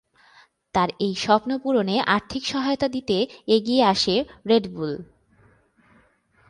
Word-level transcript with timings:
তার 0.75 0.89
এই 0.99 1.13
স্বপ্ন 1.15 1.49
পূরণে 1.57 1.95
আর্থিক 2.07 2.43
সহায়তা 2.45 2.87
দিতে 2.87 3.17
এগিয়ে 3.47 3.83
আসে 3.83 4.15
রেড 4.47 4.65
বুল। 4.73 4.93